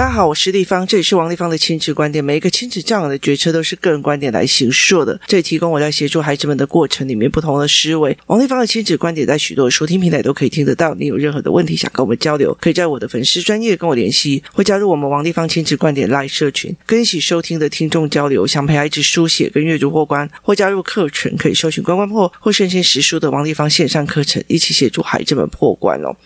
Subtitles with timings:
[0.00, 2.24] 大家好，我是丽芳，这里是王立芳的亲子观点。
[2.24, 8.16] 每一个亲子教养的决策都是个人观点来形塑的，这里提供我在协助孩子们的过程里面不同的思维。
[8.24, 10.94] 王立芳的亲子观点在许多的收听平台都可以听得到。
[10.94, 18.46] 你有任何的问题想跟我们交流，可以在我的粉丝专业跟我联系，或加入我们王立芳亲子观点 Live 社群，跟一起收听的听众交流。
[18.46, 26.16] 想陪孩子书写跟阅读过关，或加入课程，可以搜寻关关破或圣经实书的王立芳线上课程，一起协助孩子们破关哦。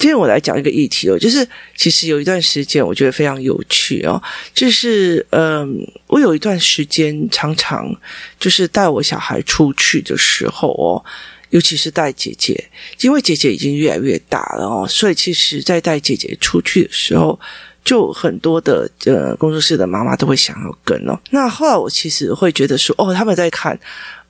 [0.00, 1.46] 今天我来讲一个议题哦，就是
[1.76, 4.20] 其实有一段时间我觉得非常有趣哦，
[4.54, 7.94] 就是嗯，我有一段时间常常
[8.38, 11.04] 就是带我小孩出去的时候哦，
[11.50, 12.70] 尤其是带姐姐，
[13.02, 17.38] 因为姐姐已经越来越大了哦，所以其实在带姐姐出去的时候，
[17.84, 21.20] 就很多的呃工作室的妈妈都会想要跟哦。
[21.28, 23.78] 那后来我其实会觉得说，哦，他们在看。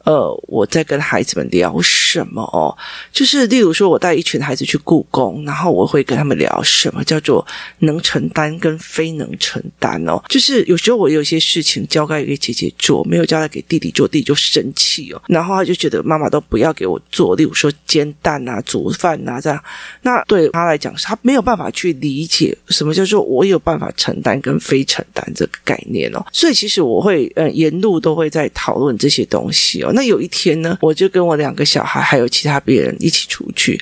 [0.05, 2.77] 呃，我在跟孩子们聊什么哦？
[3.13, 7.47] 就是例如说，我带一群孩子去故宫，然后我会跟他们聊什么叫做
[7.81, 10.23] 能承担跟非能承担哦。
[10.29, 19.63] 就是有时候我有一些事情交给给姐姐做，没有交代给弟弟做，弟弟就生气哦，然后他就觉得妈妈都不要给我做，例如说煎蛋啊、煮饭啊这样。
[20.01, 26.25] 那对他来讲，他没有办法去理解什么叫做我有办法承担跟非承担这个概念哦。
[26.33, 29.90] 所以其实我会嗯沿路都会在讨论这些东西哦。
[29.93, 33.81] 那有一天呢，我就跟我两个小孩还有其他别人一起出去，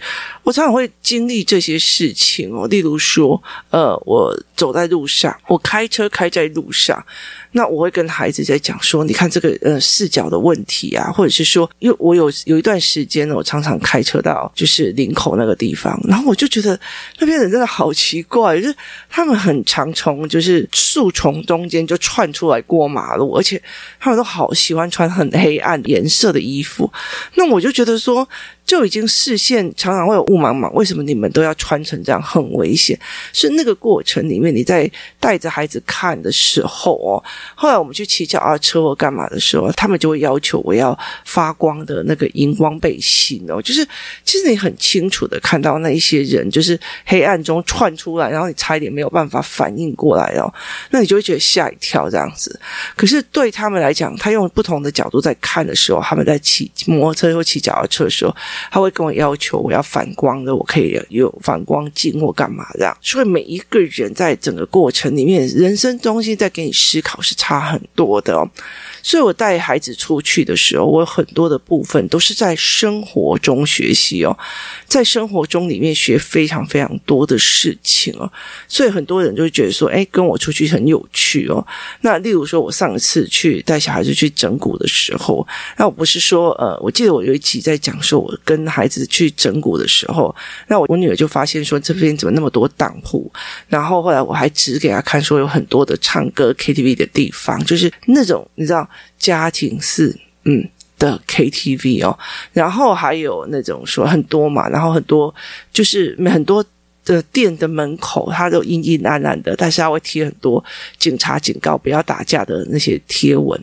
[0.49, 2.67] 我常常会经历这些事情哦。
[2.69, 7.05] 例如说，呃，我走在路上，我开车开在路上。
[7.53, 16.81] 那我会跟孩子在讲说，你看这个呃视角的问题啊，或者是说，因为我有有一段时间呢，我常常开车到就是林口那个地方，然后我就觉得
[17.19, 18.75] 那边人真的好奇怪，就是
[19.11, 23.63] 他们很常从就是树丛中间就窜出来过马路，而且
[24.01, 26.91] 他们都好喜欢穿很黑暗颜色的衣服，
[27.35, 28.27] 那我就觉得说。
[28.69, 32.97] 就已经视线常常会有雾茫茫，为什么你们都要穿成这样很危险？
[33.33, 34.89] 是那个过程里面你在
[35.19, 37.25] 带着孩子看的时候哦。
[37.55, 43.63] 后来我们去骑脚踏车或干嘛的时候，他们就会要求我要发光的那个荧光背心哦。
[43.63, 43.83] 就是
[44.23, 50.53] 其实你很清楚的看到那一些人，就是黑暗中窜出来，然后你差一点没有办法反应过来哦，
[50.91, 52.61] 那你就会觉得吓一跳这样子。
[52.95, 58.37] 可是对他们来讲，他用不同的角度在看的时候，他们在骑摩托车或骑脚踏车的时候。
[58.71, 62.97] 他会跟我要求我要反光的，我可以有反光镜或干嘛这样。
[63.01, 68.49] 所以每一个人在整个过程里面，人生中心在给你思考是差很多的哦。
[69.03, 74.37] 所以我带孩子出去的时候，我有很多的部分都是在生活中学习哦，
[74.87, 78.31] 在生活中里面学非常非常多的事情哦。
[78.67, 81.65] 所以很多人就会觉得说，哎，跟我出去很有趣哦。
[82.03, 90.35] 那例如说，我上次去带小孩子去整骨的时候，那我不是说，呃，我记得我有一集在讲说，我跟孩子去整蛊的时候，
[90.69, 93.31] 那我我女儿就发现说，这边怎么那么多当铺？
[93.69, 98.89] 然后后来我还指给她看说，有很多的唱歌 KTV 的地方，就是那种你知道。
[99.19, 100.65] 家庭式嗯
[100.97, 102.17] 的 KTV 哦，
[102.53, 105.35] 然后还有那种说很多嘛，然后很多
[105.73, 106.65] 就是很多
[107.09, 110.63] 的店的门口，它都阴阴暗暗的，但是它会贴很多
[110.99, 113.59] 警察警告不要打架的那些贴文，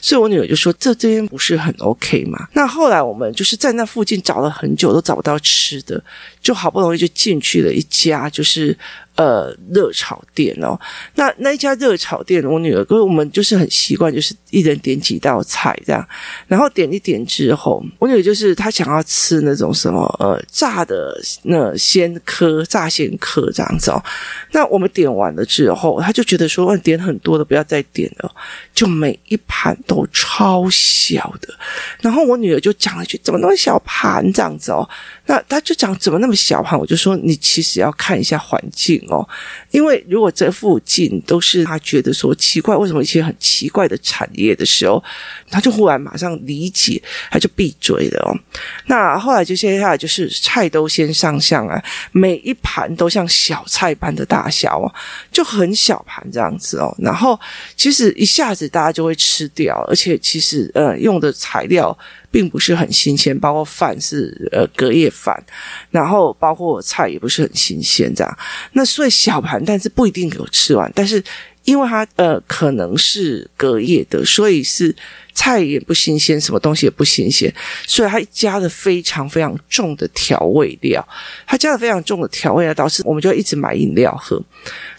[0.00, 2.48] 所以我女儿就说，这这边不是很 OK 嘛？
[2.52, 6.02] 那后来我们就是在那附近找了很久都找不到吃的，
[6.42, 8.76] 就好不容易就进去了一家就是。
[9.18, 10.78] 呃，热炒店哦，
[11.16, 16.08] 那那一家热炒店，我女儿跟我们就是很习惯，就是一人点几道菜这样，
[16.46, 24.00] 然后点一点之后，我女儿就是她想要吃那种什么呃炸的那鲜科，炸鲜科这样子哦。
[24.52, 28.32] 那我们点完了之后，她就觉得说，点很多的不要再点了，
[28.72, 31.52] 就每一盘都超小的。
[32.00, 34.88] 然后我女儿就讲了一句：“怎么那么小盘这样子哦？”
[35.26, 39.26] 那她就讲：“怎么那么小盘？”我就说：“你其实要看一下环境。”哦，
[39.70, 45.02] 因为如果这附近都是他觉得说奇怪，为什么一些很奇怪的产业的时候，
[45.50, 48.36] 他就忽然马上理解，他就闭嘴了哦。
[48.86, 51.82] 那后来就接下来就是菜都先上相啊，
[52.12, 54.94] 每一盘都像小菜般的大小哦，
[55.32, 56.94] 就很小盘这样子哦。
[56.98, 57.38] 然后
[57.76, 61.96] 其实一下子大家就会吃掉，而且其实呃用的材料。
[62.30, 65.42] 并不是很新鲜，包括饭是呃隔夜饭，
[65.90, 68.38] 然后包括菜也不是很新鲜，这样。
[68.72, 70.90] 那所以小盘，但是不一定给我吃完。
[70.94, 71.22] 但是
[71.68, 74.94] 因为它呃可能是隔夜的，所以是
[75.34, 77.54] 菜也不新鲜，什么东西也不新鲜，
[77.86, 81.06] 所以它加了非常非常重的调味料。
[81.46, 84.42] 它加了非常重的调味料，导致我们就一直买饮料喝。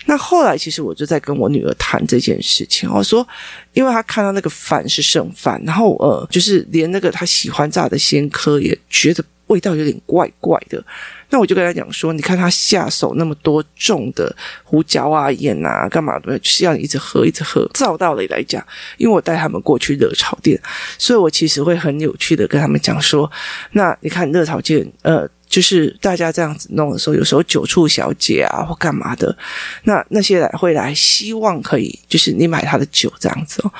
[0.05, 2.87] 那后来，其实我就在跟我女儿谈这件事情。
[2.87, 3.27] 我说，
[3.73, 10.83] 因为她看到那个饭是剩饭，然后呃，就是连那个她喜欢炸的鲜蚵也觉得味道有点怪怪的。
[11.31, 17.69] 那我就跟他讲说，你看他下手那么多重的胡椒啊、盐啊，干嘛的，就是要你一直喝，一直喝。
[17.71, 18.65] 照道理来讲，
[18.97, 20.59] 因为我带他们过去热炒店，
[20.97, 23.31] 所以我其实会很有趣的跟他们讲说，
[23.73, 29.37] 那你看热炒店，呃，就是大家这样子弄的时候，有时候酒醋小姐啊或干嘛的，
[29.83, 33.71] 那那些来会来，希望可以就是你买他的酒这样子哦。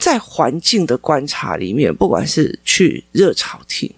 [0.00, 3.88] 在环境的观察里面，不管是去热炒厅，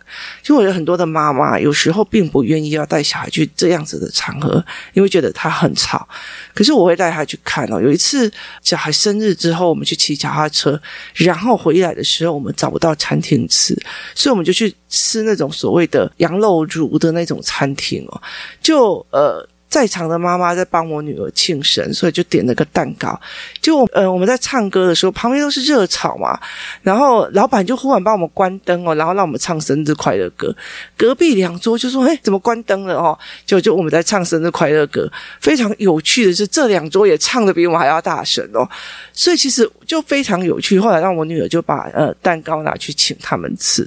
[0.43, 4.63] 就我有很多的妈妈，有时候并不愿意要带小孩去这样子的场合，
[4.95, 6.07] 因为觉得他很吵。
[6.53, 7.81] 可是我会带他去看哦。
[7.81, 8.31] 有一次
[8.63, 10.79] 小孩生日之后，我们去骑脚踏车，
[11.15, 13.81] 然后回来的时候，我们找不到餐厅吃，
[14.13, 18.21] 所以我们就去吃那种所谓的羊肉炉的那种餐厅哦，
[18.61, 19.49] 就呃。
[19.73, 23.19] 在场的妈妈在帮我女儿庆生，所以就点了个蛋糕。
[23.59, 26.39] 就呃，我们在唱歌的时候，旁边都是热炒嘛，
[26.83, 30.55] 然后老板就忽然帮我们关灯哦，然后让我们唱生日快乐歌。
[30.95, 35.11] 隔壁两桌就说：“哎，怎么关灯了哦？”就就我们在唱生日快乐歌。
[35.41, 38.69] 非常有趣的是，这两桌也唱得比我们还要大声哦。
[39.15, 40.81] 所以其实就非常有趣。
[40.81, 43.87] 后来让我女儿就把呃蛋糕拿去请他们吃。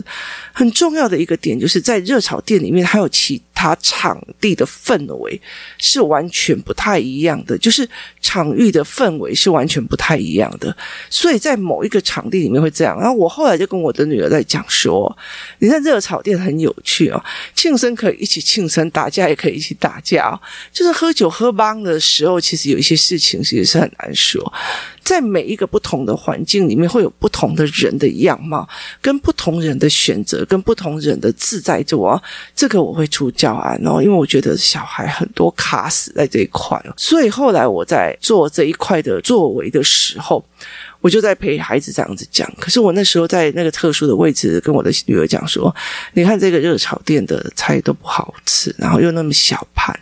[0.54, 5.42] 很重要的一个点就是在热炒店里面还有其他场地的氛围。
[5.78, 7.88] 是完全不太一样的，就是
[8.22, 10.76] 场域的氛围是完全不太一样的，
[11.10, 13.00] 所以在某一个场地里面会这样。
[13.00, 15.16] 然后我后来就跟我的女儿在讲说，
[15.60, 17.24] 你在热炒店很有趣哦，
[17.54, 20.40] 庆生可以一起庆生，打架也可以一起打架，
[20.72, 24.52] 就是喝酒喝帮的时候，其实有一些事情其实是很难说。
[25.06, 28.68] 在每一个不同的环境里面，会有不同的人的样貌，
[29.00, 32.22] 跟不同人的选择，跟不同人的自在度哦。
[32.56, 36.94] 这个我会出教案哦，因为我觉得小孩很多卡死在这一块哦。
[36.98, 40.44] 所以后来我在做这一块的作为的时候，
[41.02, 42.52] 我就在陪孩子这样子讲。
[42.60, 45.74] 可是我那时候在那个特殊的位置，跟我的女儿讲说
[46.14, 49.96] ：“你看这个热炒店的菜都不好吃，然后又那么小盘。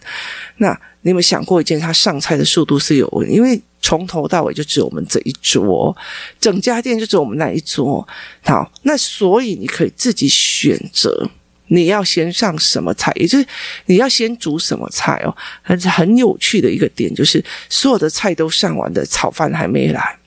[0.56, 0.72] 那
[1.02, 5.96] 你有没有想过一件，他上菜的速度是有问，因为。”从头到尾就只有我们这一桌，
[6.40, 8.08] 整家店就只有我们那一桌。
[8.42, 11.30] 好，那所以你可以自己选择
[11.68, 13.46] 你要先上什么菜，也就是
[13.88, 15.36] 你要先煮什么菜哦。
[15.62, 20.18] 很很有趣的一个点就是，所有的菜都上完的，炒饭还没来。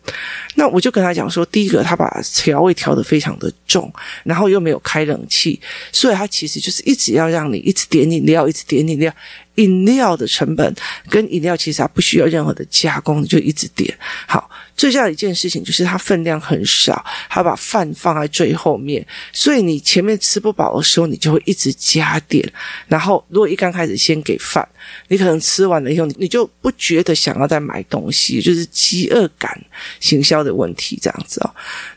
[0.55, 3.93] 那我就跟他讲说，第一个他把调味调得非常的重，
[4.23, 5.59] 然后又没有开冷气，
[5.91, 9.13] 所以他其实就是一直要让你一直点饮料，一直点饮料。
[9.57, 10.75] 饮料的成本
[11.11, 13.97] 跟饮料其实它不需要任何的加工，就一直点。
[14.27, 22.47] 好，最重要的一件事情就是它分量很少，它把饭放在最后面，所以你前面吃不饱的时候，你就会一直加点。
[22.87, 24.67] 然后如果一刚开始先给饭，
[25.09, 29.59] 你可能吃完了以后，你就不觉得想要再买东西，就是饥饿感
[30.01, 31.51] 行销的问题这样子哦。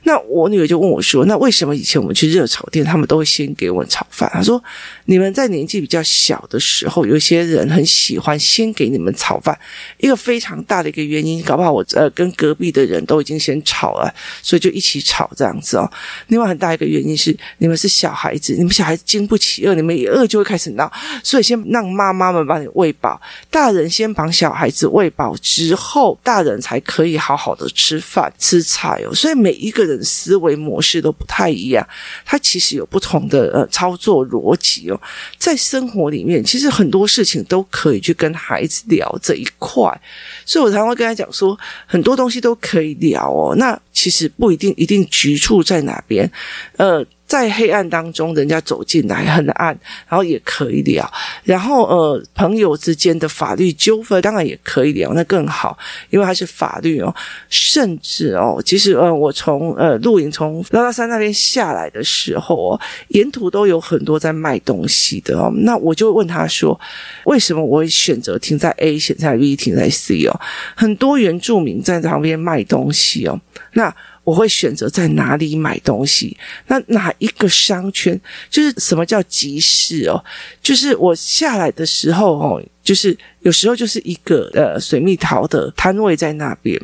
[0.04, 4.64] 那我女儿就问我说：“那为什么以前我们去热炒店，他们都会先给我们炒饭？”她说
[5.06, 9.58] ：“你们在年纪比较小的时候，有些。”人很喜欢先给你们炒饭，
[9.98, 15.90] 一个非常大的一个原因，搞不好我呃跟隔壁的人都已经先炒了，所以就一起炒这样子哦。
[16.28, 20.92] 另外很大一个原因是你们是小孩子，你们小孩子经不起饿，你们一饿就会开始闹，
[21.24, 23.20] 所以先让妈妈们帮你喂饱，
[23.50, 29.14] 大人先帮小孩子喂饱之后，大人才可以好好的吃饭吃菜哦。
[29.14, 31.86] 所以每一个人思维模式都不太一样，
[32.24, 35.02] 他其实有不同的呃操作逻辑哦。
[35.38, 37.40] 在生活里面，其实很多事情。
[37.50, 39.82] 都可以去跟孩子聊这一块，
[40.46, 41.58] 所以我常常会跟他讲说，
[41.88, 43.56] 很多东西都可以聊哦。
[43.56, 46.30] 那其实不一定一定局促在哪边，
[46.78, 47.06] 呃。
[47.30, 49.68] 在黑暗当中，人家走进来很暗，
[50.08, 51.08] 然后也可以聊。
[51.44, 55.78] 然后呃，朋友之间的法律纠纷当然也可以聊，那更好，
[56.10, 57.14] 因为它是法律哦。
[57.48, 65.54] 甚至哦，其实呃，我从呃露营从拉拉山那边下来的时候哦，沿途都有很多在卖东西的哦。
[65.58, 66.80] 那我就问他说，
[67.26, 70.42] 为什么我会选择停在 A，选在 B，停在 C 哦？
[70.76, 73.40] 很多原住民在旁边卖东西哦，
[73.74, 73.96] 那。
[74.24, 76.38] 我会选择在哪里买东西？
[76.68, 78.20] 那哪一个商圈？
[78.50, 80.24] 就是什么叫集市哦？
[80.62, 86.80] 就是我下来的时候哦，就是有时候就是一个呃水蜜桃的摊位在那边，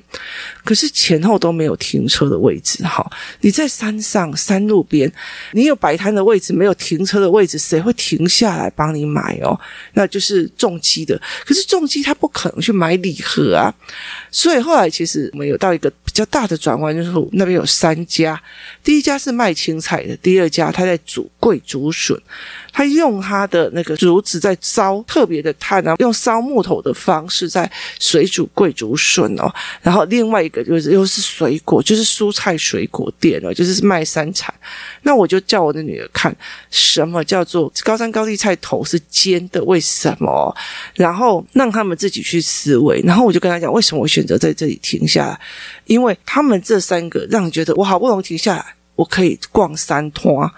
[0.63, 2.83] 可是前后都没有停车的位置。
[2.83, 3.05] 哈，
[3.41, 5.11] 你在山上山路边，
[5.53, 9.59] 你有摆摊的位置，没有停车的位置，谁会停下来帮你买哦？
[9.93, 11.19] 那就是重机的。
[11.45, 13.73] 可是重机他不可能去买礼盒啊，
[14.29, 15.91] 所以后来其实我们有到一个。
[16.05, 18.41] 比较大的转弯就是那边有三家，
[18.81, 22.17] 第一家是卖青菜的，第二家他在煮桂竹笋，
[22.75, 29.49] 他用他的那个竹子在烧特别的炭啊，样用烧木头的方式在水煮桂竹笋哦，
[29.81, 34.53] 然后另外一个就是又是水果，就是蔬菜水果店哦，就是卖山产。
[35.03, 36.35] 那我就叫我的女儿看
[36.69, 40.53] 什么叫做高山高丽菜头是尖的，为什么？
[40.95, 42.99] 然后让他们自己去思维。
[43.05, 45.39] 然后我就跟他讲，为什么我选择在这里停下来？
[45.85, 48.74] 因为他们这三个让你觉得我好不容易停下来。
[48.95, 50.51] 我可以逛三趟，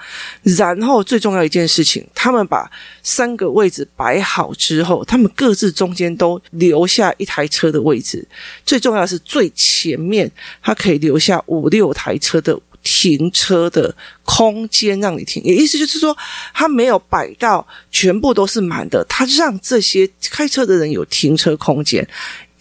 [0.43, 2.69] 然后最重要一件事情，他们把
[3.01, 8.27] 三个位置摆好之后，他们各自中间都留下一台车的位置。
[8.65, 15.43] 最重要的是最前面，它可以留下五六台车的停车的空间让你停。
[15.43, 16.15] 也意思就是说，
[16.53, 22.07] 他没有摆到全部都是满的，他让这些开车的人有停车空间。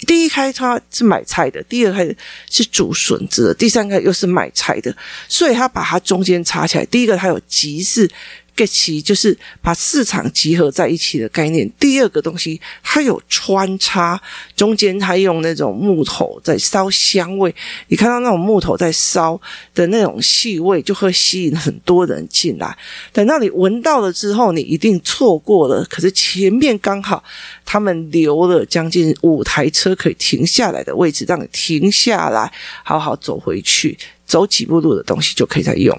[0.01, 2.05] 第一开他是买菜的，第二开
[2.51, 4.95] 是煮笋子的，第三个又是买菜的，
[5.29, 6.85] 所以他把它中间插起来。
[6.87, 8.11] 第一个他有集市。
[8.57, 11.71] 个其就是把市场集合在一起的概念。
[11.79, 14.21] 第二个东西，它有穿插，
[14.57, 17.55] 中间它用那种木头在烧香味。
[17.89, 19.41] 你看到那种木头在烧
[19.75, 22.77] 的那种气味，就会吸引很多人进来。
[23.13, 25.85] 等到你闻到了之后，你一定错过了。
[25.85, 27.23] 可是前面刚好
[27.65, 32.51] 他们留了将近五台车可以停下来的位置，让你停下来，
[32.83, 33.97] 好好走回去。
[34.27, 35.97] 走几步路的东西就可以再用，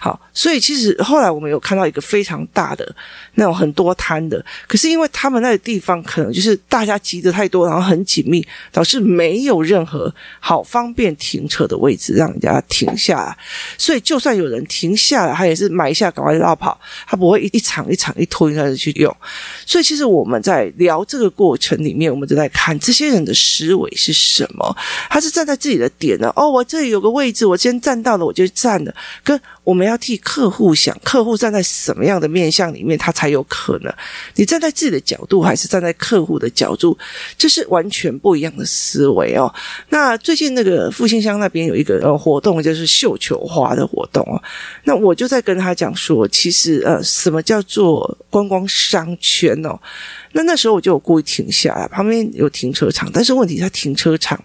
[0.00, 2.94] 好，所以其实后来我们有看到一个非常大的
[3.34, 13.36] 那种很多摊的，可是因为他们那个地方可能就是大家挤得太多，然后很紧密，导致没有任何好方便停车的位置让人家停下来，
[13.76, 19.14] 所以就算有人停下来，他也是买一下赶快绕跑，他不会一一场一场一拖一下子去用。
[19.66, 24.76] 所以其实我们在聊这个过程里面，我们就在看这些人的思维是什么，
[25.10, 26.32] 他是站在自己的点呢？
[26.36, 27.58] 哦，我这里有个位置，我。
[27.64, 28.94] 先站到了，我就站了。
[29.22, 33.90] 跟我们要替客户想，客户站在什么样的面向里面，他才有可能。
[34.34, 36.96] 你站在自己的角度，还是站在客户的角度，
[37.38, 39.50] 这是完全不一样的思维哦。
[39.88, 44.36] 那最近那个复兴乡那边有一个活动，就是绣球花的活动哦。
[44.82, 49.80] 那我就在跟他讲说，其实呃，什么叫做观光商圈哦？
[50.32, 54.38] 那那时候我就有故意停下来，旁边有停车场，但是问题他停车场。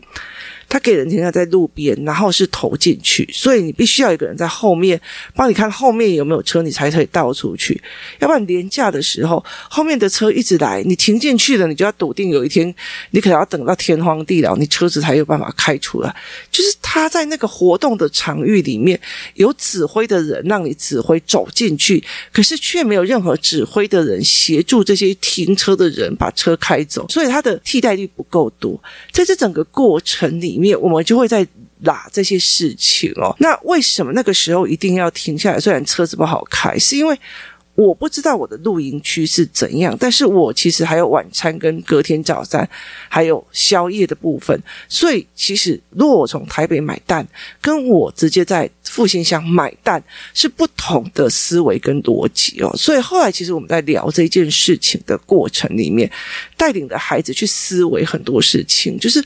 [0.70, 5.02] 他给人停在在路边，然后是投进去，所以你必须要一个人在后面
[5.34, 7.82] 帮你看后面有没有车，你才可以倒出去。
[8.20, 12.74] 要不然连假的时候，后面的车一直来，你停进去了，你就要笃定有一天
[13.10, 16.16] 你可能要等到天荒地老，你车子才有办法开出来。
[16.52, 19.00] 就是他在那个活动的场域里面
[19.34, 28.80] 有指挥的人让你指挥走进去，可是却没有任何指挥的人协助这些停车的人把车开走，所以他的替代率不够多。
[29.12, 30.59] 在这整个过程里。
[30.60, 31.48] 面我们就会在
[31.84, 33.34] 拉这些事情哦。
[33.40, 35.60] 那为什么那个时候一定要停下来？
[35.60, 37.18] 虽然车子不好开，是因为
[37.76, 42.70] 我不知道我的露营区是怎样，但是我其实还有晚餐跟隔天早餐
[43.08, 44.62] 还有宵夜的部分。
[44.90, 47.26] 所以其实如果我从台北买蛋，
[47.62, 52.70] 跟我直接在复兴乡买蛋是不同的思维跟逻辑哦。
[52.76, 56.12] 所以后来其实我们在聊这件事情的过程里面，
[56.58, 59.24] 带领的孩子去思维很多事情，就是。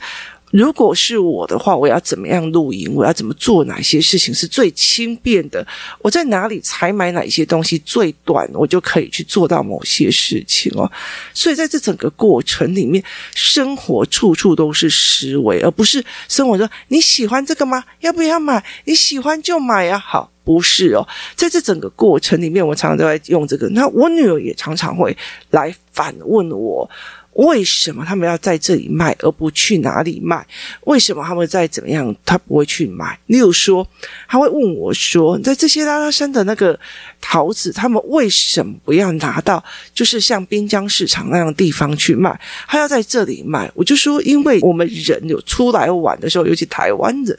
[0.54, 2.94] 如果是我的话，我要怎么样露营？
[2.94, 3.64] 我要怎么做？
[3.64, 5.66] 哪些事情是最轻便的？
[6.00, 10.88] 我在哪里采买哪些东西最短，我就可以去做到某些事情哦。
[11.32, 13.02] 所以在这整个过程里面，
[13.34, 17.82] 生活处处都是思维，而不是生活说你喜欢这个吗？
[17.98, 18.64] 要不要买？
[18.84, 19.98] 你喜欢就买啊！
[19.98, 21.04] 好，不是哦。
[21.34, 23.68] 在这整个过程里面，我常常都在用这个。
[23.70, 25.16] 那我女儿也常常会
[25.50, 26.88] 来反问我。
[27.34, 30.46] 为什么他们要在这里卖，而不去哪里卖？
[30.82, 33.18] 为什么他们在怎么样，他不会去买？
[33.26, 33.84] 例如说，
[34.28, 36.78] 他会问我说，在这些拉拉山的那个
[37.20, 39.62] 桃子，他们为什么不要拿到，
[39.92, 42.38] 就是像滨江市场那样的地方去卖，
[42.68, 43.68] 他要在这里卖？
[43.74, 47.36] 我就说，因为我们人有出来玩的时候，尤其台湾人，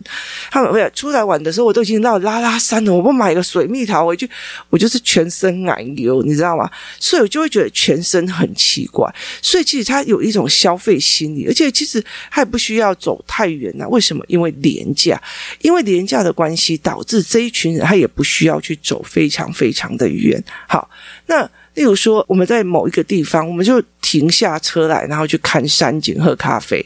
[0.52, 4.30] 他们会出来玩的时候，我都已经到拉拉山了，我不买个水蜜桃回去，
[4.70, 6.70] 我就是全身奶油，你知道吗？
[7.00, 9.10] 所以我就会觉得全身很奇怪。
[9.42, 9.85] 所以其实。
[9.86, 13.88] 他有一种消费心理，而且其实他也不需要走太远呐。
[13.88, 14.26] 为什么？
[14.28, 15.22] 因为廉价，
[15.62, 20.44] 因为廉价的关系，导致这一群人他也不需要去走非常非常的远。
[20.68, 20.90] 好，
[21.28, 26.86] 那例如说，我们在某一个地方，我们就停下车来，然后去看山景、喝咖啡。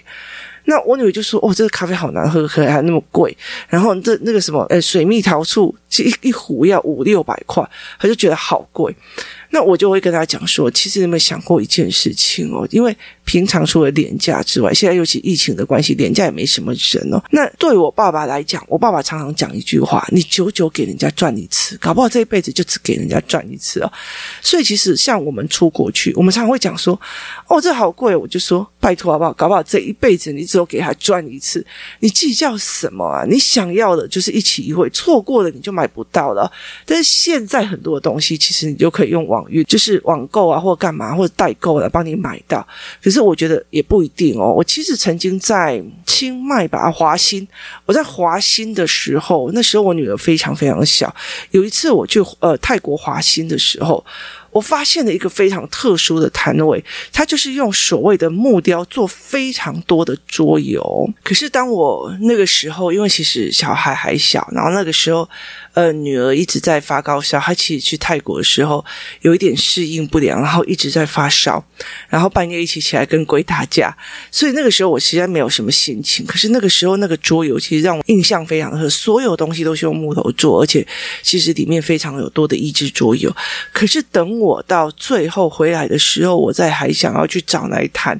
[0.65, 3.35] 那我女儿就说：“哦，这个咖啡好难喝，可还那么贵。
[3.67, 8.95] 然后这那个什么，呃，水蜜桃醋，一一壶要五六百块，她就觉得好贵。”
[9.51, 12.67] 那我就会跟他讲说，其实你有没有想过一件事情哦？
[12.71, 12.95] 因为
[13.29, 17.23] 平常除了廉价之外，现在尤其疫情的关系，廉价也没什么人哦。
[17.29, 23.93] 那对我爸爸来讲，我爸爸常常讲一句话：你久久给人家赚一次，搞不好这一辈子就只给人家赚一次哦。
[24.41, 26.99] 所以其实像我们出国去，我们常常会讲说：
[27.47, 28.15] 哦，这好贵。
[28.15, 29.31] 我就说拜托好不好？
[29.33, 31.63] 搞不好这一辈子你只有给他赚一次，
[31.99, 33.25] 你计较什么啊？
[33.29, 36.51] 你想要的就是一起一会，错过了你就买不到了。
[36.83, 42.67] 但是现在很多的东西，其实你就可以用网运，就是网购啊，或者干嘛，或者代购来帮你买到。
[43.03, 43.18] 可是。
[43.21, 44.53] 我觉得也不一定哦。
[44.55, 47.47] 我其实曾经在清迈吧，华欣。
[47.85, 51.13] 我在华欣的时候，那时候我女儿非常非常小。
[51.51, 54.03] 有一次我去呃泰国华欣的时候，
[54.51, 61.09] 我发现了一个非常特殊的摊位，它就是用所谓的木雕做非常多的桌游。
[61.23, 65.27] 可是当我那个时候，因为其实小孩还小，然后那个时候。
[65.73, 68.83] 呃，女儿一直在发高烧，她其实去泰国的时候
[69.21, 71.63] 有一点适应不良，然后一直在发烧，
[72.09, 73.95] 然后半夜一起起来跟鬼打架，
[74.31, 76.25] 所以那个时候我实在没有什么心情。
[76.25, 80.85] 可是那个时候那个桌游其实让我印象非常的，所有东西都是用木头做，而且
[81.21, 83.33] 其实里面非常有多的益智桌游。
[83.71, 88.19] 可是等我到最后回来的时候，我再还想要去找那一摊。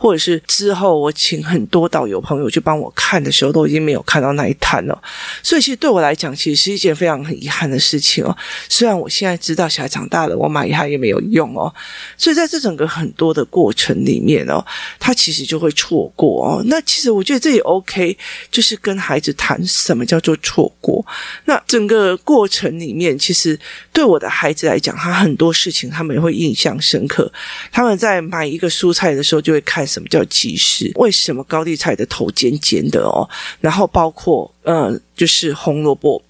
[0.00, 5.02] 或者是之后我请很多导游朋友去帮我看的时候，都已经没有看到那一摊了。
[5.42, 8.34] 所以其实对我来讲，其实是一件非常很遗憾的事情哦。
[8.66, 11.70] 虽然我现在知道小孩长大了，我买它也没有用哦。
[12.16, 14.64] 所以在这整个很多的过程里面哦，
[14.98, 16.62] 他其实就会错过哦。
[16.64, 18.16] 那其实我觉得这也 OK，
[18.50, 21.04] 就是跟孩子谈什么叫做错过。
[21.44, 23.58] 那整个过程里面，其实
[23.92, 27.30] 对我的孩子来讲，他很多事情他们也会印象深刻。
[27.70, 29.86] 他们在买一个蔬菜的时候，就会看。
[29.90, 30.90] 什么叫即食？
[30.94, 33.28] 为什么高丽菜的头尖尖的哦？
[33.60, 36.22] 然后包括嗯、就是红萝卜。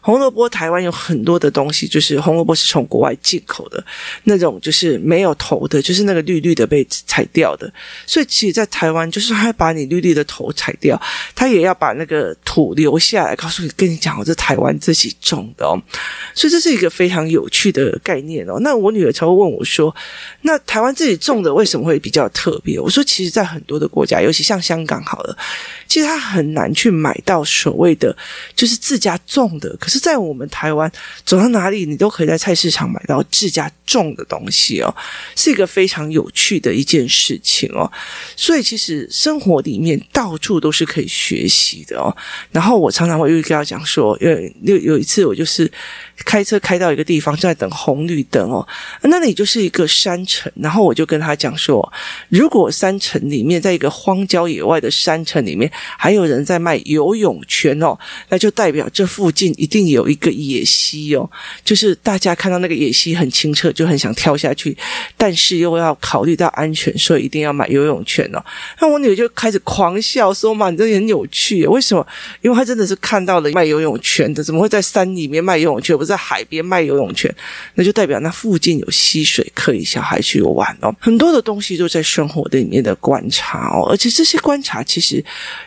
[0.00, 3.84] 红萝卜台湾有很多的东西，就是红萝卜是从国外进口的
[4.24, 7.70] 那种，就是没有头的，就是那个绿绿的被踩掉的。
[8.06, 11.00] 所以其实，在台湾就是他把你绿绿的头踩掉，
[11.34, 15.78] 他也要把那个土留下来，告诉你，跟你讲，我这台湾自己种的哦。
[16.34, 18.58] 所以这是一个非常有趣的概念哦。
[18.60, 19.94] 那我女儿才会问我说
[20.42, 25.36] ：“那台湾自己种的为什么会比较特别？”我说：“其实，在很多的国家，尤其像香港好了，
[25.88, 28.16] 其实他很难去买到所谓的
[28.56, 30.90] 就是自家种的，可是。”在我们台湾，
[31.22, 34.94] 走到哪里你都可以在菜市场买到自家种的东西哦，
[35.36, 37.90] 是一个非常有趣的一件事情哦。
[38.34, 42.16] 所以其实生活里面到处都是可以学习的哦。
[42.50, 44.30] 然后我常常会跟他讲说，有
[44.62, 45.70] 有有一次我就是。
[46.24, 48.66] 开车开到一个地方，在等红绿灯哦，
[49.02, 50.50] 那里就是一个山城。
[50.56, 51.92] 然后我就跟他讲说，
[52.28, 57.96] 如果山城里面，在一个荒郊野外的山城里面，还有人在卖游泳圈哦，
[58.30, 61.30] 那就代表这附近一定有一个野溪哦。
[61.64, 64.76] 就是大家看到那个野溪很清澈，就很想跳下去，
[65.16, 68.44] 但是又要考虑到安全，所以一定要买游泳圈哦。
[68.80, 72.04] 那我女儿就开始狂笑说：“妈，你这很有趣，为什么？
[72.42, 75.96] 因为她真的是看到了卖游泳圈的，怎么会在山里面卖游泳圈？
[75.96, 77.30] 不是？”在海边卖游泳圈，
[77.74, 80.90] 那就代表那附近有溪水可以小孩去玩哦。
[80.98, 85.22] 很多的东西都在生活的里面的观察哦，而且这些观察其实，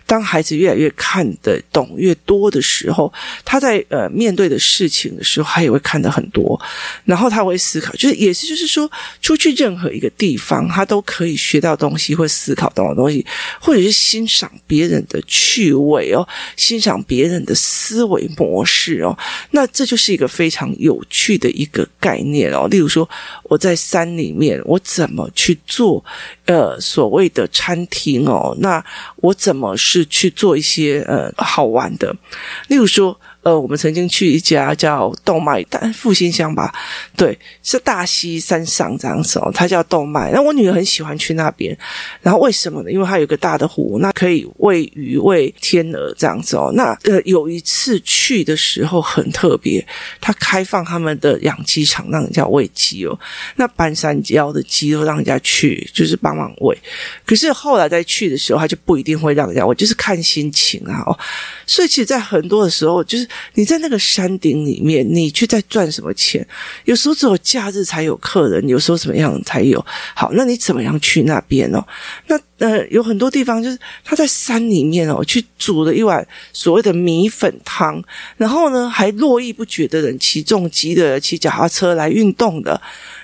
[0.08, 3.12] 当孩子越来越看得懂越多的时候，
[3.46, 6.60] 他在呃面对的事情的时候，他也会看得很多，
[7.06, 13.24] 然后他会思考，就是也是就是说，出去任何一个地方，他都可以学到东西，会思考到的东西，
[13.60, 19.16] 或者是欣赏别人的趣味哦，欣赏别人的思维模式哦，
[19.52, 20.28] 那这就是一个。
[20.32, 23.08] 非常有趣的一个概念哦，例如说
[23.44, 26.04] 我在山里面，我怎么去做
[26.46, 28.56] 呃所谓的餐厅哦？
[28.60, 28.84] 那
[29.18, 32.16] 我怎么是去做一些呃好玩的？
[32.68, 33.20] 例如说。
[33.44, 36.72] 呃，我们曾经去一家叫豆麦，但复兴乡吧，
[37.18, 40.30] 对，是大溪山上这样子哦，它叫豆麦。
[40.32, 41.76] 那我女儿很喜欢去那边，
[42.22, 42.92] 然后为什么呢？
[42.92, 46.72] 因为它有个大的湖，那可以喂鱼、喂天鹅这样子哦。
[46.76, 49.84] 那呃，有一次去的时候很特别，
[50.20, 53.20] 它开放他们的养鸡场，让人家喂鸡哦。
[53.56, 56.78] 那半山腰的鸡都让人家去，就是帮忙喂。
[57.26, 61.18] 可是后来再去的时候，他就不一定会让人家喂，就是看心情啊哦。
[61.66, 63.28] 所以其实，在很多的时候，就是。
[63.54, 66.46] 你在那个山顶里面，你去在赚什么钱？
[66.86, 69.84] 有时候只有假日才有客人，有时候怎么样才有？
[70.16, 71.86] 好，那你怎么样去那边哦？
[72.28, 78.04] 那呃，有很多地方就是他在山里面哦，去煮了一碗所谓的米粉汤，
[78.38, 82.80] 然后呢，还络绎不绝的人骑重机的、骑脚踏车来运动的。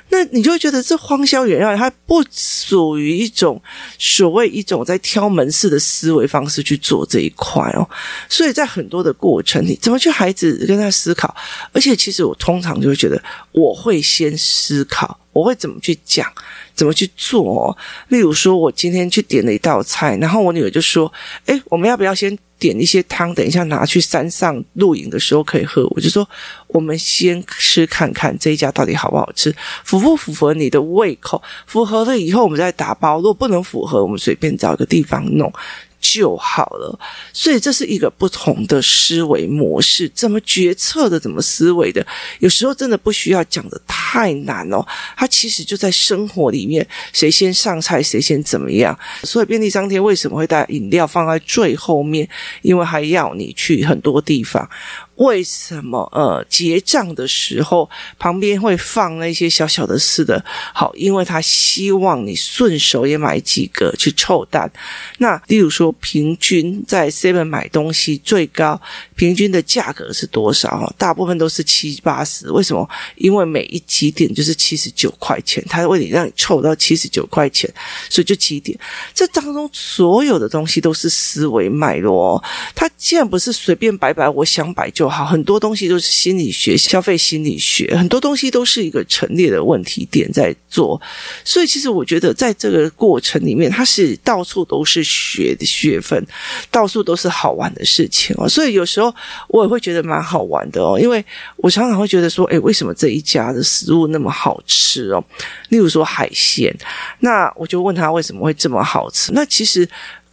[0.09, 3.61] 那你就会觉得这荒郊野外，它不属于一种
[3.99, 7.87] 所谓一种在挑门市的思维方式去做这一块哦。
[8.29, 11.35] 所以在很多的过程里，怎么去孩子跟他思考？
[11.73, 16.31] 而且其实我通常就会觉得，我会先思考，我会怎么去讲，
[16.73, 17.77] 怎么去做。
[18.07, 21.11] 例如说，我今天去点了一道菜，然后我女儿就说
[21.47, 25.85] ：“诶，我们要不要先？”点一些汤，等一下拿去山上露营的时候可以喝。
[25.91, 26.27] 我就说，
[26.65, 31.39] 我们先吃看看这一家到底好不好吃，符不符合你的胃口？
[31.67, 33.17] 符合了以后，我们再打包。
[33.17, 35.53] 如果不能符合，我们随便找一个地方弄。
[35.99, 36.99] 就好了，
[37.33, 42.05] 所以这是一个不同的思维模式，怎么决策的，怎么思维的，
[42.39, 48.97] 有时候真的不需要讲的太难哦，它其实就在生活里面，谁先上菜，谁先怎么样。
[49.23, 52.27] 所以便利商店为什么会带饮料放在最后面？
[52.61, 54.69] 因为还要你去很多地方。
[55.17, 60.43] 为什么呃结账的时候旁边会放那些小小的吃的？
[60.73, 64.71] 好，因为他希望你顺手也买几个去凑单。
[65.17, 68.79] 那例如说，平均在 Seven 买东西最高
[69.15, 70.93] 平均的价格是多少？
[70.99, 72.51] 大部分都是七八十。
[72.51, 72.87] 为什么？
[73.15, 77.67] 因为每一几点就是七十九块钱，他为你让你凑到七十九块钱，
[78.07, 78.77] 所以就几点。
[79.15, 82.43] 这当中所有的东西都是思维脉络哦，
[82.75, 85.06] 它既然不是随便摆摆，我想摆就。
[85.07, 90.99] 好，很多东西都是心理学、消费心理学，很多东西都是一个陈列的问题点在做，
[91.43, 96.25] 所以其实我觉得在这个过程里面，它是到处都是学的学分，
[96.71, 98.47] 到处都是好玩的事情哦。
[98.47, 99.13] 所以有时候
[99.47, 101.23] 我也会觉得蛮好玩的哦，因为
[101.57, 105.23] 我常常会觉得说，诶，为什么这一家的食物那么好吃哦？
[105.69, 106.75] 例如说海鲜，
[107.19, 109.31] 那我就问他为什么会这么好吃？
[109.33, 109.87] 那其实。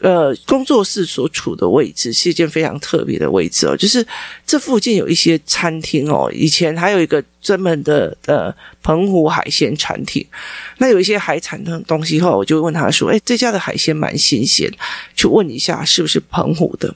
[0.04, 4.06] 呃，工作室所处的位置是一件非常特别的位置哦，就是
[4.46, 8.52] 这附近有一些餐厅哦，以前还有一个专门的呃
[8.82, 10.26] 澎湖海鲜餐厅，
[10.78, 14.68] 那有一些海产的东西后，我就问他说：“哎，这家的海鲜蛮新鲜，
[15.14, 16.92] 去问一下是不是澎湖的。”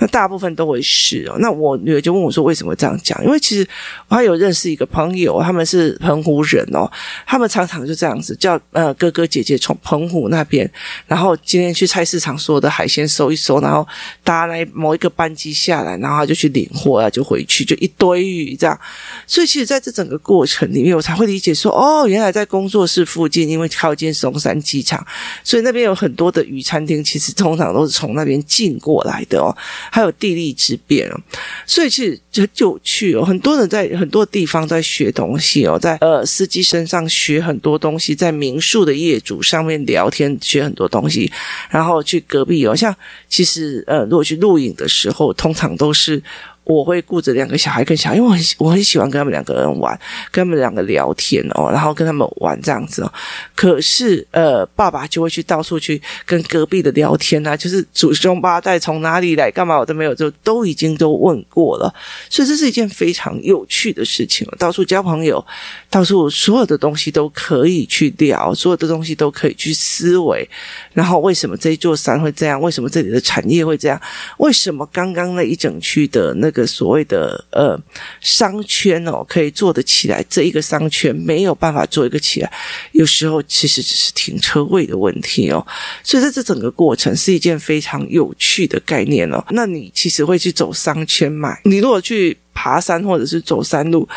[0.00, 1.36] 那大部分都会是哦。
[1.40, 3.66] 那我女儿就问我说：“为什么这样讲？”因为其实
[4.06, 6.88] 我还有认识一个朋友，他们是澎湖人哦。
[7.26, 10.70] 他们常常就这样子叫呃哥哥姐姐从澎湖那边，
[11.08, 13.84] 然后今天去菜市场所有的海鲜收一收，然后
[14.22, 18.78] 搭来某一个班机下来，然后他就去领货啊，就回去就一堆鱼这样。
[19.26, 25.04] 所以其实在这整个过程里面，我才会理解说：哦，原来在工作室附近，因为靠近松山机场，
[25.44, 29.54] 所以那边有很多的鱼餐厅，其实通常都是从那边进过来的哦。
[29.90, 31.20] 还有地利之便哦，
[31.66, 33.24] 所以其实就很有趣哦。
[33.24, 41.30] 很多人在很多地方在学东西哦，在呃司机身上学很多东西，在民宿的业主上面聊天学很多东西，
[41.70, 42.94] 然后去隔壁哦，像
[43.28, 46.22] 其实呃，如果去录影的时候，通常都是。
[46.68, 49.98] 我会顾着两个小孩跟小孩，因为我很我很喜欢跟他们两个人玩，
[50.30, 53.10] 跟他们两个聊天哦，然后跟他们玩这样子哦。
[53.54, 61.90] 可是呃，爸爸就会去到处去跟隔壁的聊天啊，就是祖宗八代从哪里来，干嘛我都没有，就都已经都问过了。
[62.28, 65.42] 所以这是一件非常有趣的事情，到处交朋友，
[65.88, 70.46] 到处所有的东西都可以去聊，所有的东西都可以去思维。
[70.92, 72.60] 然后为什么这一座山会这样？
[72.60, 73.98] 为什么这里的产业会这样？
[74.36, 76.57] 为什么刚刚那一整区的那个？
[76.58, 77.78] 个所谓的呃
[78.20, 82.52] 商圈哦，可以做得起来，这一个商圈没有办法做一个起来，
[82.92, 85.64] 有时候其实只是停车位的问题哦。
[86.02, 89.44] 所以在这整个过程是一件非常有趣的概念哦。
[89.50, 91.56] 那你其实会去走商圈吗？
[91.64, 94.08] 你如果去爬山或者是走山路，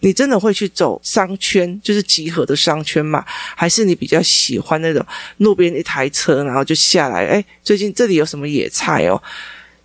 [0.00, 3.24] 你真的会去走商圈，就是集合的商圈吗？
[3.26, 5.04] 还是你比较喜欢那种
[5.38, 7.26] 路边一台车，然后就下来？
[7.26, 9.20] 哎，最近这里有什么野菜哦？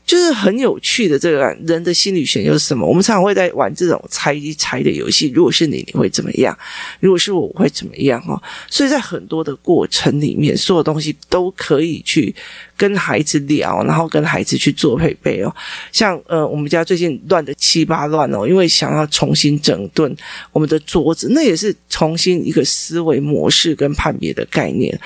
[0.05, 2.85] 就是很有趣的这个人的心理学又是什么？
[2.85, 5.31] 我们常常会在玩这种猜一猜的游戏。
[5.33, 6.55] 如果是你，你会怎么样？
[6.99, 8.21] 如果是我，我会怎么样？
[8.27, 12.35] 哦，所以在很多的过程里面，所有东西都可以去
[12.75, 15.55] 跟孩子聊，然后跟孩子去做配备哦。
[15.91, 20.13] 像呃，我们家最近乱得七八乱哦，因为想要重新整顿
[20.51, 24.99] 我们的桌子，那也是重新一个思维模式跟判别的概念。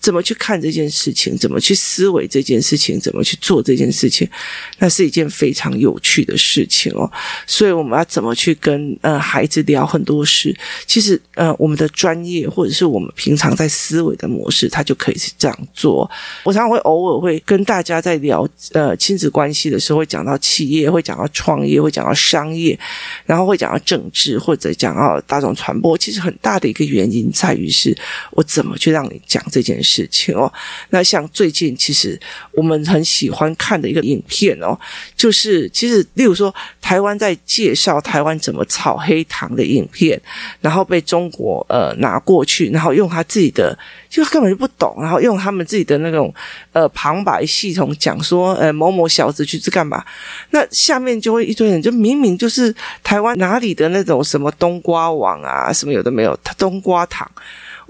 [0.00, 1.36] 怎么去看这件事情？
[1.36, 2.98] 怎么去思维这件事情？
[2.98, 4.26] 怎么去做这件事情？
[4.78, 7.08] 那是一件非常有趣的事情哦。
[7.46, 10.56] 所以我们要怎么去跟呃孩子聊很多事？
[10.86, 16.10] 其实呃我们的专业或者是我们平常在思维的模式，它就可以是这样做。
[16.44, 22.78] 我常常会偶尔会跟大家在聊呃亲子关系的时候，会讲到企业，会讲到创业，会讲到商业，
[23.26, 25.98] 然后会讲到政治或者讲到大众传播。
[25.98, 27.94] 其实很大的一个原因在于是
[28.30, 29.89] 我怎么去让你讲这件事。
[29.90, 30.50] 事情哦。
[30.90, 32.18] 那像最近其实
[32.52, 34.78] 我们很喜欢看的一个影片哦，
[35.16, 40.20] 就是其实例如说台湾在介绍台湾怎么炒黑糖的影片，
[40.60, 43.76] 然后被中国呃拿过去，然后用他自己的
[44.08, 46.32] 就根本就不懂，然后用他们自己的那种
[46.72, 50.04] 呃旁白系统讲说呃某某小子去这干嘛，
[50.50, 57.28] 那下面就会一堆人就明明就是台湾哪里的那种什么冬瓜王啊什么有的没有，冬瓜糖。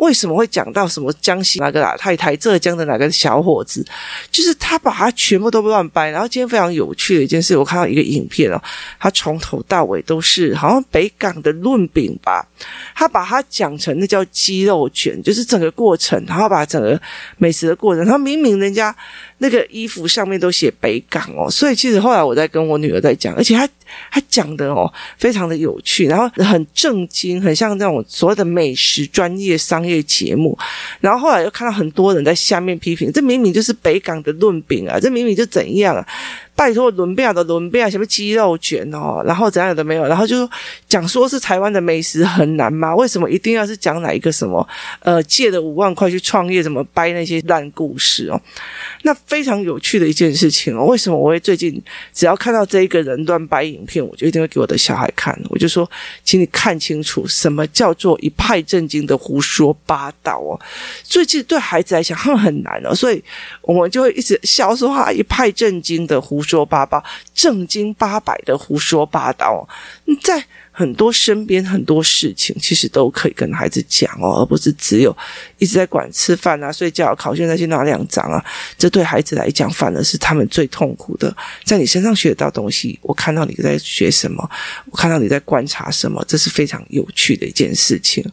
[0.01, 3.87] 为什么会讲到什么江西哪个老太太、浙江的哪个小伙子？
[4.31, 6.11] 就是他把他全部都乱掰。
[6.11, 8.61] 然后今天非常有趣的一件事，我看到一个影片哦，
[8.99, 12.47] 他从头到尾都是好像北港的润饼吧，
[12.95, 17.01] 他把它讲成那叫鸡肉卷，就是整个过程，然后把整个
[17.37, 18.95] 美食的过程，他明明人家。
[19.43, 23.67] 那个衣服上面都写北港哦，所以其实后来我在跟我女儿在讲，而且她
[24.11, 30.57] 她讲的哦非常的有趣，然后很正经，很像那种所谓的美食专业商业节目。
[31.01, 36.07] 然后后来又看到很多人在下面批评，这明明就是北港的论饼啊，这明明就怎样啊？
[36.61, 40.47] 拜托，伦比亚的伦比亚什么鸡肉卷哦，然后怎样的没有，然后就
[40.87, 42.95] 讲说是台湾的美食很难吗？
[42.95, 44.69] 为什么一定要是讲哪一个什么
[44.99, 48.39] 呃借了五万块去创业，怎么掰那些烂故事哦？
[49.05, 50.85] 那非常有趣的一件事情哦。
[50.85, 55.91] 为什么我会最近只要看到这一个人乱掰影片，我就一定会给我的小孩看，我就说，
[56.23, 60.61] 请你看清楚什么叫做一派正经的胡说八道哦。
[61.05, 63.25] 最近对孩子来讲，他们很难哦，所以
[63.63, 66.67] 我们就会一直笑说话，一派正经的胡说。
[66.71, 67.03] 八八，
[67.35, 69.67] 正经八百的胡说八道，
[70.23, 75.15] 在很多身边很多事情，其实都可以跟孩子讲哦，而不是只有
[75.59, 78.43] 一直在管吃饭啊、睡觉、考卷再去拿两张啊。
[78.79, 81.37] 这对孩子来讲，反而是他们最痛苦的。
[81.65, 84.49] 在你身上学到东西，我看到你在学什么，
[84.91, 88.25] 我看到你在观察什么，这是非常有趣的一件事情。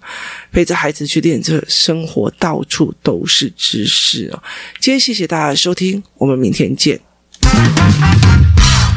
[0.51, 4.43] 陪着孩子去练这生活，到处都是知识哦。
[4.79, 7.06] 今天谢谢大家的收听，我们明天见。
[7.57, 8.26] Thank you.